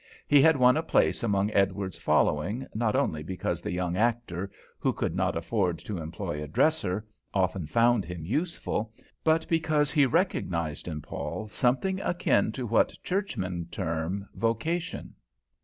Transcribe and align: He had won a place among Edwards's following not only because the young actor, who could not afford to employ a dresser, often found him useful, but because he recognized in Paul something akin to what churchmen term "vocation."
He 0.27 0.41
had 0.41 0.57
won 0.57 0.77
a 0.77 0.81
place 0.81 1.21
among 1.21 1.51
Edwards's 1.51 1.95
following 2.01 2.65
not 2.73 2.95
only 2.95 3.21
because 3.21 3.61
the 3.61 3.71
young 3.71 3.95
actor, 3.95 4.49
who 4.79 4.93
could 4.93 5.15
not 5.15 5.37
afford 5.37 5.77
to 5.77 5.99
employ 5.99 6.41
a 6.41 6.47
dresser, 6.47 7.05
often 7.35 7.67
found 7.67 8.03
him 8.03 8.25
useful, 8.25 8.91
but 9.23 9.47
because 9.47 9.91
he 9.91 10.07
recognized 10.07 10.87
in 10.87 11.01
Paul 11.03 11.49
something 11.49 11.99
akin 12.01 12.51
to 12.53 12.65
what 12.65 12.97
churchmen 13.03 13.67
term 13.69 14.27
"vocation." 14.33 15.13